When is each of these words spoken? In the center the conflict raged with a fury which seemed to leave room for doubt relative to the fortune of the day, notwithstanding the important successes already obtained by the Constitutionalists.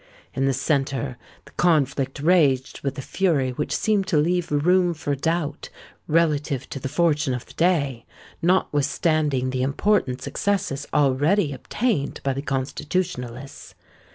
In 0.33 0.45
the 0.47 0.51
center 0.53 1.15
the 1.45 1.51
conflict 1.51 2.19
raged 2.21 2.81
with 2.81 2.97
a 2.97 3.03
fury 3.03 3.51
which 3.51 3.75
seemed 3.77 4.07
to 4.07 4.17
leave 4.17 4.51
room 4.51 4.95
for 4.95 5.13
doubt 5.13 5.69
relative 6.07 6.67
to 6.71 6.79
the 6.79 6.89
fortune 6.89 7.35
of 7.35 7.45
the 7.45 7.53
day, 7.53 8.07
notwithstanding 8.41 9.51
the 9.51 9.61
important 9.61 10.23
successes 10.23 10.87
already 10.91 11.53
obtained 11.53 12.19
by 12.23 12.33
the 12.33 12.41
Constitutionalists. 12.41 13.75